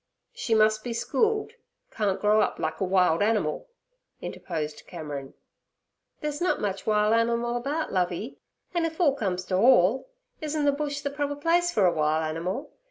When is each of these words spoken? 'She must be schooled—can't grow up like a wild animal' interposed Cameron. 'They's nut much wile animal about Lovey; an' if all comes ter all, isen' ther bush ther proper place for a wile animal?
'She 0.33 0.55
must 0.55 0.83
be 0.83 0.93
schooled—can't 0.93 2.19
grow 2.19 2.41
up 2.41 2.57
like 2.57 2.79
a 2.81 2.83
wild 2.83 3.21
animal' 3.21 3.69
interposed 4.19 4.87
Cameron. 4.87 5.35
'They's 6.21 6.41
nut 6.41 6.59
much 6.59 6.87
wile 6.87 7.13
animal 7.13 7.55
about 7.55 7.93
Lovey; 7.93 8.39
an' 8.73 8.83
if 8.85 8.99
all 8.99 9.13
comes 9.13 9.45
ter 9.45 9.57
all, 9.57 10.09
isen' 10.41 10.65
ther 10.65 10.71
bush 10.71 11.01
ther 11.01 11.11
proper 11.11 11.35
place 11.35 11.71
for 11.71 11.85
a 11.85 11.93
wile 11.93 12.23
animal? 12.23 12.71